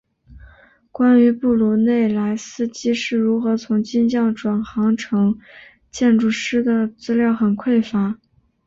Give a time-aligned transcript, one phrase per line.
[0.91, 5.37] 关于布鲁内莱斯基是如何从金匠转行成
[5.91, 8.17] 建筑师的资料很匮乏。